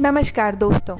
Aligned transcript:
नमस्कार 0.00 0.54
दोस्तों। 0.54 0.96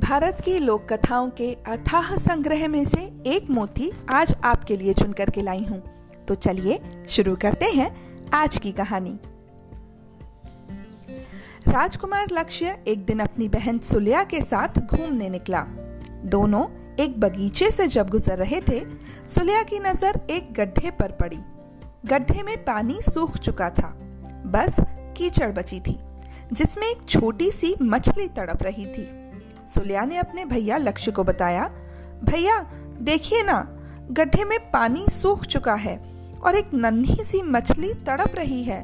भारत 0.00 0.40
की 0.44 0.58
लोक 0.58 0.92
कथाओं 0.92 1.30
के 1.30 1.54
अथाह 1.54 2.16
संग्रह 2.16 2.68
में 2.68 2.84
से 2.84 3.02
एक 3.26 3.50
मोती 3.50 3.92
आज 4.12 4.34
आपके 4.44 4.76
लिए 4.76 4.94
चुन 4.94 5.12
करके 5.12 5.42
लाई 5.42 5.64
हूँ। 5.64 5.82
तो 6.28 6.34
चलिए 6.34 6.80
शुरू 7.08 7.36
करते 7.36 7.66
हैं 7.66 7.90
आज 8.30 8.58
की 8.58 8.72
कहानी। 8.72 9.18
राजकुमार 11.68 12.26
लक्ष्य 12.32 12.84
एक 12.88 13.04
दिन 13.04 13.20
अपनी 13.20 13.48
बहन 13.48 13.78
सुलिया 13.78 14.24
के 14.24 14.40
साथ 14.40 14.78
घूमने 14.78 15.28
निकला। 15.28 15.62
दोनों 16.24 16.66
एक 16.96 17.20
बगीचे 17.20 17.70
से 17.70 17.88
जब 17.88 18.10
गुजर 18.10 18.38
रहे 18.38 18.60
थे, 18.60 18.84
सुलिया 19.28 19.62
की 19.62 19.78
नज़र 19.78 20.20
एक 20.30 20.52
गड्ढे 20.52 20.90
पर 20.90 21.12
पड़ी। 21.12 21.40
गड्ढे 22.06 22.42
में 22.42 22.64
पानी 22.64 23.00
सूख 23.02 23.38
चुका 23.38 23.70
था। 23.70 23.96
बस 24.46 24.76
कीचड़ 25.16 25.52
बची 25.52 25.80
थी। 25.80 25.98
जिसमें 26.52 26.86
एक 26.86 27.08
छोटी 27.08 27.50
सी 27.50 27.74
मछली 27.82 28.28
तड़प 28.28 28.62
रही 28.62 28.86
थी। 28.86 29.08
सुलिया 29.74 30.04
ने 30.04 30.16
अपने 30.16 30.44
भैया 30.44 30.76
लक्ष्य 30.76 31.10
को 31.10 31.24
बताया, 31.24 31.70
भैया, 32.24 32.60
देखिए 33.00 33.42
ना, 33.42 33.60
गड्ढे 34.10 34.44
में 34.44 34.58
पानी 34.70 35.04
सूख 35.10 35.44
चुका 35.44 35.74
है 35.74 35.96
और 36.44 36.56
एक 36.56 36.74
नन्ही 36.74 37.24
सी 37.24 37.42
मछली 37.42 37.92
तड़प 37.94 38.34
रही 38.34 38.62
है। 38.62 38.80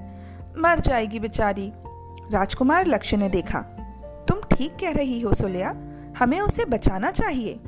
मर 0.58 0.80
जाएगी 0.80 1.18
बेचारी। 1.18 1.72
राजकुमार 2.32 2.86
लक्ष्य 2.86 3.16
ने 3.16 3.28
देखा, 3.28 3.60
तुम 4.28 4.40
ठीक 4.50 4.76
कह 4.80 4.92
रही 4.92 5.20
हो 5.20 5.34
सुलिया, 5.34 5.74
हमें 6.18 6.40
उसे 6.40 6.64
बचाना 6.64 7.10
चाहिए। 7.10 7.60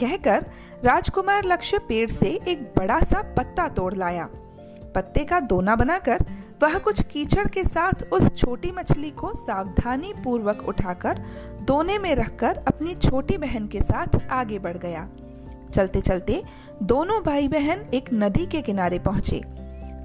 कहकर 0.00 0.46
राजकुमार 0.84 1.44
लक्ष्य 1.44 1.78
पेड़ 1.78 2.08
से 2.10 2.26
एक 2.48 2.62
बड़ा 2.78 3.00
सा 3.00 3.22
पत्ता 3.36 3.68
तोड़ 3.68 3.94
लाया। 3.94 4.28
पत्ते 4.94 5.24
का 5.24 5.40
दोना 5.40 5.76
बनाकर 5.76 6.24
वह 6.62 6.78
कुछ 6.78 7.02
कीचड़ 7.02 7.48
के 7.48 7.64
साथ 7.64 8.02
उस 8.12 8.26
छोटी 8.36 8.70
मछली 8.70 9.10
को 9.10 9.34
सावधानी 9.34 10.12
पूर्वक 10.24 10.62
उठाकर 10.68 11.18
दोने 11.62 11.98
में 11.98 12.14
रखकर 12.14 12.56
अपनी 12.68 12.94
छोटी 12.94 13.38
बहन 13.38 13.68
के 13.68 13.80
साथ 13.80 14.28
आगे 14.30 14.58
बढ़ 14.58 14.76
गया। 14.76 15.08
चलते 15.74 16.00
चलते 16.00 16.42
दोनों 16.82 17.22
भाई 17.22 17.48
बहन 17.48 17.90
एक 17.94 18.04
नदी 18.12 18.46
के 18.46 18.62
किनारे 18.62 18.98
पहुँचे। 18.98 19.42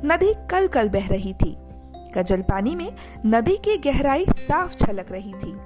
नदी 0.06 0.34
कल 0.52 0.68
कल 0.68 0.90
बह 0.90 1.08
रही 1.08 1.34
थी। 1.34 1.58
कजल 2.18 2.42
पानी 2.42 2.76
में 2.76 2.96
नदी 3.26 3.58
की 3.58 3.78
गहराई 3.78 4.26
साफ़ 4.26 4.76
छलक 4.76 5.12
रही 5.12 5.34
थी। 5.34 5.58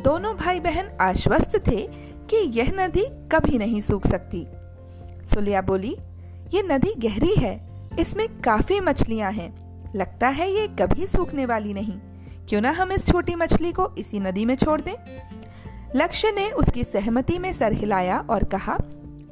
दोनों 0.00 0.36
भाई 0.36 0.60
बहन 0.60 0.90
आश्वस्त 1.00 1.56
थे 1.68 1.86
कि 2.30 2.36
यह 2.36 2.72
नदी 2.74 3.04
कभी 3.32 3.58
नहीं 3.58 3.80
सूख 3.80 4.06
सकती। 4.06 4.46
सुलिया 5.34 5.62
बोली, 5.62 5.96
ये 6.54 6.62
नदी 6.62 6.94
गहरी 6.98 7.34
है, 7.38 7.60
इसमें 8.00 8.40
काफ़ी 8.40 8.80
मछलियाँ 8.80 9.32
हैं। 9.32 9.67
लगता 9.96 10.28
है 10.28 10.50
ये 10.50 10.68
कभी 10.68 11.06
सूखने 11.06 11.46
वाली 11.46 11.74
नहीं। 11.74 11.98
क्यों 12.48 12.60
ना 12.60 12.70
हम 12.70 12.92
इस 12.92 13.06
छोटी 13.06 13.34
मछली 13.34 13.72
को 13.72 13.90
इसी 13.98 14.20
नदी 14.20 14.44
में 14.44 14.54
छोड़ 14.54 14.80
दें? 14.80 14.94
लक्ष्य 15.96 16.30
ने 16.30 16.50
उसकी 16.50 16.84
सहमति 16.84 17.38
में 17.38 17.52
सर 17.52 17.72
हिलाया 17.72 18.26
और 18.30 18.44
कहा, 18.44 18.78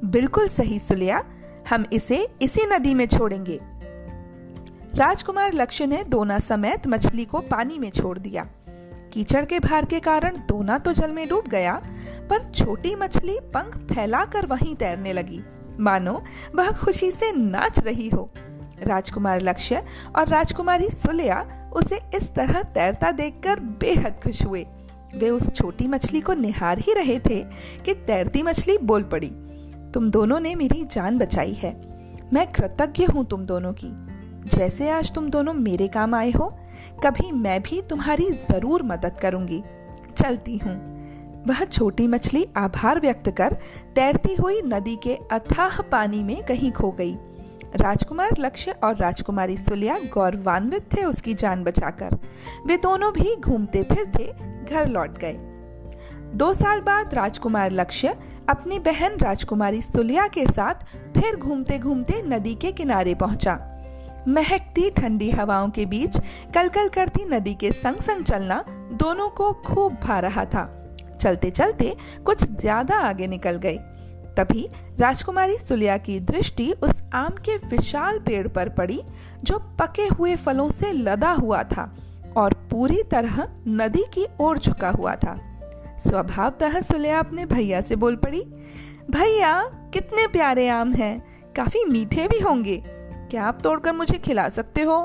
बिल्कुल 0.04 0.48
सही 0.48 0.78
सुलिया, 0.78 1.24
हम 1.70 1.84
इसे 1.92 2.28
इसी 2.42 2.62
नदी 2.66 2.94
में 2.94 3.06
छोड़ेंगे। 3.06 3.60
राजकुमार 4.94 5.52
लक्ष्य 5.52 5.86
ने 5.86 6.04
दोना 6.04 6.38
समेत 6.38 6.86
मछली 6.86 7.24
को 7.24 7.40
पानी 7.40 7.78
में 7.78 7.90
छोड़ 7.90 8.18
दिया। 8.18 8.44
कीचड़ 9.12 9.44
के 9.44 9.58
भार 9.58 9.84
के 9.84 10.00
कारण 10.00 10.36
दोना 10.36 10.78
तो 10.78 10.92
जल 10.92 11.12
में 11.12 11.28
डूब 11.28 11.48
गया, 11.48 11.80
पर 12.30 12.44
छोटी 12.44 12.94
मछली 12.94 13.38
पंख 13.40 13.76
फैलाकर 13.78 14.46
वहीं 14.46 14.74
तैरने 14.74 15.12
लगी। 15.12 15.40
मानो 15.80 16.22
वह 16.54 16.70
खुशी 16.70 17.10
से 17.10 17.32
नाच 17.32 17.80
रही 17.80 18.08
हो। 18.08 18.30
राजकुमार 18.78 19.40
लक्ष्य 19.40 19.82
और 20.16 20.28
राजकुमारी 20.28 20.88
सुलिया 20.90 21.44
उसे 21.76 22.00
इस 22.14 22.30
तरह 22.34 22.62
तैरता 22.74 23.10
देखकर 23.12 23.60
बेहद 23.80 24.20
खुश 24.22 24.42
हुए। 24.42 24.64
वे 25.14 25.30
उस 25.30 25.52
छोटी 25.52 25.86
मछली 25.88 26.20
को 26.20 26.34
निहार 26.34 26.78
ही 26.78 26.92
रहे 26.92 27.18
थे 27.20 27.42
कि 27.84 27.94
तैरती 28.06 28.42
मछली 28.42 28.76
बोल 28.78 29.02
पड़ी, 29.02 29.28
तुम 29.94 30.10
दोनों 30.10 30.40
ने 30.40 30.54
मेरी 30.54 30.84
जान 30.84 31.18
बचाई 31.18 31.52
है। 31.52 31.74
मैं 32.32 32.46
कृतज्ञ 32.46 33.04
हूँ 33.04 33.24
तुम 33.24 33.44
दोनों 33.46 33.72
की। 33.72 33.90
जैसे 34.56 34.90
आज 34.90 35.12
तुम 35.12 35.30
दोनों 35.30 35.52
मेरे 35.54 35.88
काम 35.88 36.14
आए 36.14 36.30
हो, 36.30 36.48
कभी 37.04 37.30
मैं 37.32 37.60
भी 37.62 37.80
तुम्हारी 37.82 38.30
ज़रूर 38.42 38.82
मदद 38.82 39.18
करूँगी। 39.18 39.62
चलती 40.18 40.56
हूँ। 40.56 40.74
वह 41.48 41.64
छोटी 41.64 42.06
मछली 42.08 42.46
आभार 42.56 43.00
व्यक्त 43.00 43.30
कर 43.30 43.56
तैरती 43.94 44.34
हुई 44.34 44.60
नदी 44.64 44.96
के 44.96 45.14
अथाह 45.32 45.80
पानी 45.82 46.22
में 46.22 46.42
कहीं 46.44 46.70
खो 46.72 46.90
गई। 46.90 47.16
राजकुमार 47.76 48.38
लक्ष्य 48.38 48.74
और 48.84 48.96
राजकुमारी 48.96 49.56
सुलिया 49.56 49.96
गौरवान्वित 50.14 50.88
थे 50.94 51.04
उसकी 51.04 51.34
जान 51.34 51.64
बचाकर। 51.64 52.18
वे 52.66 52.76
दोनों 52.76 53.12
भी 53.12 53.34
घूमते 53.36 53.82
फिरते 53.84 54.32
घर 54.64 54.88
लौट 54.88 55.18
गए। 55.18 55.36
दो 56.34 56.52
साल 56.54 56.80
बाद 56.80 57.14
राजकुमार 57.14 57.70
लक्ष्य 57.72 58.16
अपनी 58.48 58.78
बहन 58.78 59.16
राजकुमारी 59.18 59.82
सुलिया 59.82 60.26
के 60.28 60.44
साथ 60.46 60.84
फिर 61.14 61.36
घूमते 61.36 61.78
घूमते 61.78 62.22
नदी 62.26 62.54
के 62.54 62.72
किनारे 62.72 63.14
पहुँचा। 63.14 63.58
महकती 64.28 64.90
ठंडी 64.90 65.30
हवाओं 65.30 65.68
के 65.70 65.84
बीच 65.86 66.18
कलकल 66.54 66.88
करती 66.88 67.24
नदी 67.24 67.54
के 67.54 67.72
संग 67.72 68.00
संग 68.00 68.24
चलना 68.24 68.64
दोनों 68.92 69.28
को 69.30 69.52
खूब 69.66 69.98
भा 70.04 70.18
रहा 70.20 70.44
था। 70.44 70.64
चलते 71.20 71.50
चलते 71.50 71.94
कुछ 72.26 72.44
ज़्यादा 72.50 72.96
आगे 72.98 73.26
निकल 73.26 73.56
गए। 73.56 73.78
तभी 74.36 74.68
राजकुमारी 75.00 75.56
सुलिया 75.58 75.96
की 75.98 76.18
दृष्टि 76.20 76.70
उस 76.72 77.02
आम 77.14 77.34
के 77.44 77.56
विशाल 77.66 78.18
पेड़ 78.18 78.46
पर 78.48 78.68
पड़ी, 78.68 79.00
जो 79.44 79.58
पके 79.80 80.06
हुए 80.08 80.34
फलों 80.36 80.68
से 80.70 80.92
लदा 80.92 81.30
हुआ 81.32 81.62
था 81.62 81.92
और 82.36 82.54
पूरी 82.70 83.02
तरह 83.02 83.46
नदी 83.68 84.04
की 84.14 84.26
ओर 84.40 84.58
झुका 84.58 84.90
हुआ 84.90 85.14
था। 85.14 85.36
स्वभावतः 86.06 86.80
सुलिया 86.80 87.18
अपने 87.18 87.46
भैया 87.46 87.80
से 87.80 87.96
बोल 87.96 88.16
पड़ी, 88.16 88.42
भैया, 89.10 89.62
कितने 89.92 90.26
प्यारे 90.26 90.68
आम 90.68 90.92
हैं, 90.92 91.18
काफ़ी 91.56 91.84
मीठे 91.84 92.26
भी 92.28 92.40
होंगे, 92.40 92.82
क्या 93.30 93.44
आप 93.44 93.60
तोड़कर 93.62 93.92
मुझे 93.92 94.18
खिला 94.18 94.48
सकते 94.48 94.82
हो? 94.82 94.98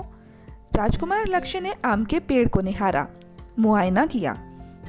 राजकुमार 0.75 1.27
लक्ष्य 1.27 1.59
ने 1.59 1.73
आम 1.85 2.03
के 2.05 2.19
पेड़ 2.19 2.47
को 2.47 2.61
निहारा, 2.61 3.07
मुआयना 3.59 4.05
किया, 4.05 4.33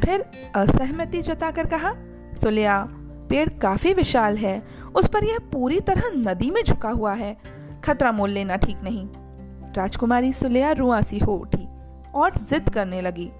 फिर 0.04 0.24
असहमति 0.56 1.22
जताकर 1.22 1.66
कहा, 1.66 1.94
सुलिया 2.42 2.82
पेड़ 3.32 3.48
काफ़ी 3.62 3.92
विशाल 3.94 4.36
है। 4.36 4.60
उस 4.94 5.08
पर 5.08 5.24
यह 5.24 5.38
पूरी 5.52 5.80
तरह 5.80 6.10
नदी 6.16 6.50
में 6.50 6.62
झुका 6.64 6.90
हुआ 6.90 7.12
है। 7.14 7.36
खतरा 7.84 8.12
मोल 8.12 8.30
लेना 8.30 8.56
ठीक 8.56 8.80
नहीं। 8.84 9.06
राजकुमारी 9.76 10.32
सुलिया 10.32 10.72
रुआसी 10.72 11.18
हो 11.18 11.34
उठी 11.34 11.66
और 12.14 12.34
जिद 12.40 12.68
करने 12.68 13.00
लगी, 13.00 13.30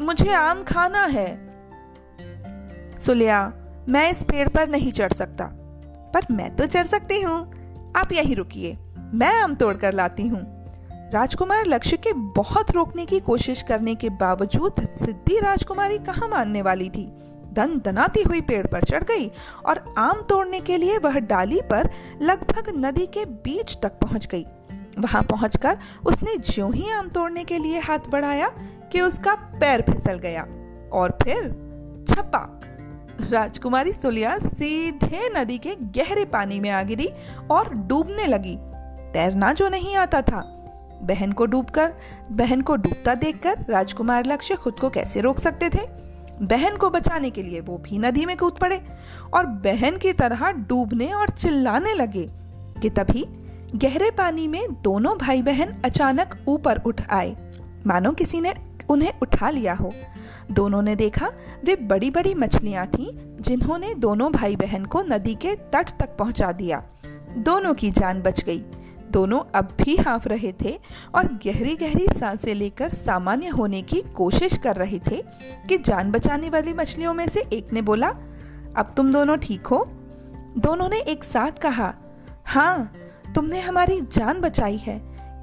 मुझे 0.00 0.32
आम 0.32 0.62
खाना 0.62 1.04
है। 1.06 1.28
सुलिया, 2.96 3.52
मैं 3.88 4.10
इस 4.10 4.22
पेड़ 4.22 4.48
पर 4.48 4.68
नहीं 4.68 4.92
चढ़ 4.92 5.12
सकता, 5.12 5.44
पर 6.14 6.26
मैं 6.30 6.54
तो 6.56 6.66
चढ़ 6.66 6.86
सकती 6.86 7.20
हूँ। 7.22 7.92
आप 7.96 8.12
यहीं 8.12 8.36
रुकिए, 8.36 8.76
मैं 9.14 9.32
आम 9.34 9.54
तोड़कर 9.54 9.92
लाती 9.92 10.26
हूँ। 10.28 10.40
राजकुमार 11.12 11.66
लक्ष्य 11.66 11.96
के 11.96 12.12
बहुत 12.12 12.70
रोकने 12.70 13.06
की 13.06 13.20
कोशिश 13.20 13.62
करने 13.62 13.94
के 13.94 14.10
बावजूद 14.16 14.86
सिद्धि 14.96 15.38
राजकुमारी 15.40 15.98
कहाँ 15.98 16.28
मानने 16.28 16.62
वाली 16.62 16.88
थी? 16.90 17.06
दन 17.56 17.80
दनाती 17.84 18.22
हुई 18.22 18.40
पेड़ 18.40 18.66
पर 18.66 18.82
चढ़ 18.82 19.04
गई 19.04 19.30
और 19.66 19.94
आम 19.98 20.22
तोड़ने 20.28 20.60
के 20.60 20.76
लिए 20.76 20.98
वह 20.98 21.18
डाली 21.18 21.60
पर 21.70 21.90
लगभग 22.22 22.72
नदी 22.76 23.06
के 23.06 23.24
बीच 23.24 23.76
तक 23.82 23.92
पहुँच 23.92 24.26
गई। 24.26 24.46
वहाँ 24.98 25.22
पहुंचकर 25.22 25.78
उसने 26.06 26.36
ज्यों 26.36 26.72
ही 26.74 26.90
आम 26.90 27.08
तोड़ने 27.08 27.44
के 27.44 27.58
लिए 27.58 27.78
हाथ 27.78 28.08
बढ़ाया 28.08 28.48
कि 28.92 29.00
उसका 29.00 29.34
पैर 29.34 29.82
फिसल 29.82 30.18
गया 30.18 30.42
और 30.92 31.18
फिर 31.22 31.48
छपाक। 32.08 32.52
राजकुमारी 33.30 33.92
सुलिया 33.92 34.38
सीधे 34.38 35.28
नदी 35.36 35.58
के 35.58 35.74
गहरे 35.74 36.24
पानी 36.24 36.60
में 36.60 36.70
आ 36.70 36.82
गिरी 36.82 37.08
और 37.50 37.74
डूबने 37.74 38.26
लगी। 38.26 38.56
तैरना 39.12 39.52
जो 39.52 39.68
नहीं 39.68 39.96
आता 39.96 40.22
था। 40.22 40.40
बहन 41.02 41.32
को 41.32 41.46
डूबकर, 41.46 41.92
बहन 42.30 42.60
को 42.60 42.76
डूबता 42.76 43.14
देखकर 43.14 43.64
राजकुमार 43.70 44.26
लक्ष्य 44.26 44.54
खुद 44.54 44.78
को 44.80 44.90
कैसे 44.90 45.20
रोक 45.20 45.38
सकते 45.38 45.68
थे? 45.68 46.05
बहन 46.42 46.76
को 46.76 46.90
बचाने 46.90 47.30
के 47.30 47.42
लिए 47.42 47.60
वो 47.60 47.78
भी 47.78 47.98
नदी 47.98 48.26
में 48.26 48.36
कूद 48.36 48.52
पड़े 48.52 48.82
और 49.34 49.46
बहन 49.46 49.96
की 49.96 50.12
तरह 50.12 50.50
डूबने 50.50 51.12
और 51.12 51.28
चिल्लाने 51.28 51.94
लगे 51.94 52.30
कि 52.82 52.90
तभी 52.90 53.26
गहरे 53.74 54.10
पानी 54.10 54.48
में 54.48 54.82
दोनों 54.82 55.18
भाई 55.18 55.42
बहन 55.42 55.82
अचानक 55.84 56.44
ऊपर 56.48 56.82
उठ 56.86 57.02
आए। 57.10 57.36
मानो 57.86 58.12
किसी 58.12 58.40
ने 58.40 58.54
उन्हें 58.88 59.12
उठा 59.22 59.50
लिया 59.50 59.74
हो। 59.74 59.92
दोनों 60.50 60.82
ने 60.82 60.96
देखा 60.96 61.30
वे 61.64 61.76
बड़ी 61.76 62.10
बड़ी 62.10 62.34
मछलियाँ 62.34 62.86
थीं 62.86 63.36
जिन्होंने 63.40 63.94
दोनों 63.94 64.32
भाई 64.32 64.56
बहन 64.56 64.84
को 64.84 65.02
नदी 65.02 65.34
के 65.34 65.54
तट 65.54 65.90
तक 65.90 66.16
पहुँचा 66.18 66.52
दिया। 66.52 66.82
दोनों 67.38 67.74
की 67.74 67.90
जान 67.90 68.22
बच 68.22 68.44
गई। 68.44 68.64
दोनों 69.16 69.40
अब 69.54 69.76
भी 69.80 69.96
हाँफ 69.96 70.26
रहे 70.26 70.52
थे 70.52 70.78
और 71.14 71.26
गहरी 71.44 71.74
गहरी 71.76 72.06
साँसें 72.18 72.54
लेकर 72.54 72.88
सामान्य 72.88 73.48
होने 73.48 73.82
की 73.82 74.02
कोशिश 74.14 74.58
कर 74.58 74.76
रहे 74.76 74.98
थे 75.10 75.22
कि 75.68 75.78
जान 75.78 76.10
बचाने 76.10 76.50
वाली 76.50 76.72
मछलियों 76.72 77.14
में 77.14 77.28
से 77.28 77.40
एक 77.52 77.72
ने 77.72 77.82
बोला, 77.82 78.08
अब 78.76 78.92
तुम 78.96 79.12
दोनों 79.12 79.36
ठीक 79.36 79.66
हो? 79.66 79.84
दोनों 80.58 80.88
ने 80.88 81.00
एक 81.00 81.24
साथ 81.24 81.58
कहा 81.58 81.94
हाँ 82.46 82.92
तुमने 83.34 83.60
हमारी 83.60 84.00
जान 84.00 84.40
बचाई 84.40 84.76
है। 84.76 84.98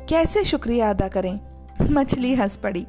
कैसे 0.10 0.44
शुक्रिया 0.44 0.90
अदा 0.90 1.08
करें? 1.08 1.40
मछली 1.92 2.34
हंस 2.36 2.58
पड़ी, 2.58 2.86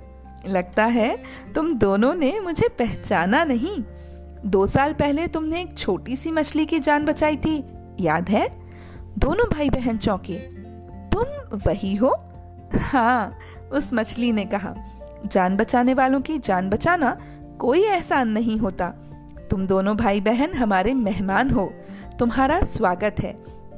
लगता 0.48 0.84
है 0.84 1.16
तुम 1.54 1.74
दोनों 1.74 2.14
ने 2.14 2.40
मुझे 2.40 2.68
पहचाना 2.68 3.44
नहीं। 3.44 3.82
दो 4.46 4.66
साल 4.66 4.92
पहले 4.92 5.26
तुमने 5.26 5.60
एक 5.60 5.78
छोटी 5.78 6.16
सी 6.16 6.30
मछली 6.30 6.66
की 6.66 6.78
जान 6.78 7.04
बचाई 7.04 7.36
थी, 7.36 7.64
याद 8.00 8.28
है? 8.28 8.48
दोनों 9.18 9.48
भाई 9.50 9.70
बहन 9.70 9.98
चौंके 9.98 10.53
तुम 11.14 11.58
वही 11.66 11.94
हो? 11.94 12.14
हाँ 12.74 13.38
उस 13.72 13.92
मछली 13.94 14.32
ने 14.32 14.44
कहा, 14.44 14.74
जान 15.32 15.56
बचाने 15.56 15.94
वालों 15.94 16.20
की 16.20 16.38
जान 16.38 16.70
बचाना 16.70 17.16
कोई 17.60 17.82
एहसान 17.82 18.28
नहीं 18.28 18.58
होता। 18.58 18.88
तुम 19.50 19.66
दोनों 19.66 19.96
भाई 19.96 20.20
बहन 20.20 20.54
हमारे 20.54 20.94
मेहमान 20.94 21.50
हो, 21.50 21.72
तुम्हारा 22.18 22.60
स्वागत 22.60 23.20
है। 23.20 23.32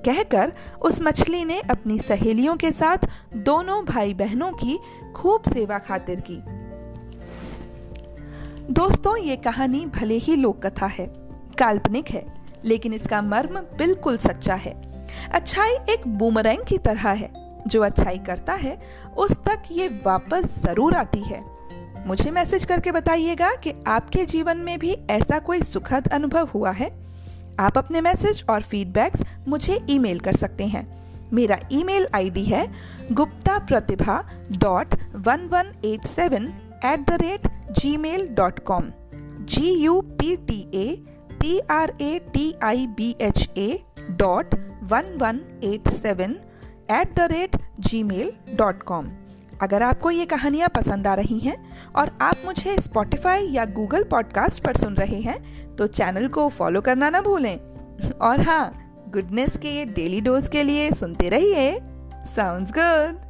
कहकर 0.04 0.52
उस 0.82 1.02
मछली 1.02 1.44
ने 1.44 1.60
अपनी 1.60 1.98
सहेलियों 1.98 2.56
के 2.56 2.70
साथ 2.70 3.06
दोनों 3.36 3.84
भाई 3.84 4.14
बहनों 4.14 4.52
की 4.52 4.78
खूब 5.16 5.42
सेवा 5.42 5.78
खातिर 5.78 6.22
की। 6.30 6.42
दोस्तों, 8.72 9.16
ये 9.16 9.36
कहानी 9.36 9.86
भले 9.86 10.14
ही 10.14 10.36
लोक 10.36 10.66
कथा 10.66 10.86
है, 10.86 11.06
काल्पनिक 11.58 12.10
है, 12.10 12.26
लेकिन 12.64 12.92
इसका 12.92 13.22
मर्म 13.22 13.60
बिल्कुल 13.78 14.16
सच्चा 14.16 14.54
है। 14.54 14.95
अच्छाई 15.32 15.76
एक 15.90 16.06
बूमरैंग 16.08 16.62
की 16.62 16.78
तरह 16.78 17.08
है। 17.10 17.30
जो 17.66 17.82
अच्छाई 17.82 18.18
करता 18.18 18.54
है, 18.54 18.78
उस 19.16 19.32
तक 19.38 19.62
ये 19.72 19.88
वापस 20.04 20.58
ज़रूर 20.62 20.94
आती 20.94 21.20
है। 21.20 21.44
मुझे 22.06 22.30
मैसेज 22.30 22.64
करके 22.64 22.92
बताइएगा 22.92 23.54
कि 23.54 23.72
आपके 23.86 24.24
जीवन 24.24 24.58
में 24.58 24.78
भी 24.78 24.92
ऐसा 25.10 25.38
कोई 25.38 25.62
सुखद 25.62 26.08
अनुभव 26.08 26.48
हुआ 26.54 26.70
है। 26.70 26.90
आप 27.60 27.78
अपने 27.78 28.00
मैसेज 28.00 28.44
और 28.50 28.62
फीडबैक्स 28.62 29.22
मुझे 29.48 29.80
ईमेल 29.90 30.20
कर 30.20 30.36
सकते 30.36 30.66
हैं। 30.66 30.86
मेरा 31.32 31.58
ईमेल 31.72 32.06
आईडी 32.14 32.44
है 32.44 32.66
Gupta 33.12 33.58
Pratibha 33.58 34.22
dot 34.52 34.94
one 35.26 35.48
one 35.52 35.72
at 35.84 36.04
seven 36.04 36.46
at 36.84 37.00
the 37.00 37.18
rate 37.22 37.48
Gmail 37.96 38.26
dot 38.34 38.58
com. 38.58 38.90
G 39.44 39.72
U 39.74 40.00
P 40.00 40.36
T 40.36 40.60
A 40.74 40.86
P 41.40 41.58
R 41.70 41.92
A 42.00 42.18
T 42.34 42.52
I 42.62 42.86
B 42.96 43.14
H 43.20 43.48
A 43.58 43.68
dot 44.10 44.54
one 44.86 45.16
one 45.18 45.60
at 45.64 45.88
seven 45.88 46.36
at 46.90 47.14
the 47.14 47.20
rate 47.20 47.56
Gmail 48.02 48.32
dot 48.54 48.82
com 48.82 49.10
अगर 49.62 49.82
आपको 49.82 50.10
ये 50.10 50.26
कहानियाँ 50.26 50.68
पसंद 50.68 51.06
आ 51.06 51.14
रही 51.14 51.38
हैं 51.38 51.56
और 51.96 52.16
आप 52.20 52.36
मुझे 52.44 52.76
स्पॉटिफाई 52.78 53.46
या 53.46 53.64
गूगल 53.64 54.02
पॉडकास्ट 54.02 54.64
पर 54.64 54.76
सुन 54.76 54.94
रहे 54.94 55.20
हैं 55.20 55.66
तो 55.76 55.86
चैनल 55.86 56.28
को 56.28 56.48
फॉलो 56.48 56.80
करना 56.80 57.10
ना 57.10 57.20
भूलें। 57.20 57.56
और 58.12 58.40
हाँ 58.40 58.72
गुडनेस 59.08 59.56
के 59.56 59.84
डेली 59.84 60.20
डोज 60.20 60.48
के 60.48 60.62
लिए 60.62 60.90
सुनते 60.90 61.28
रहिए। 61.28 61.78
Sounds 62.36 62.72
good 62.78 63.26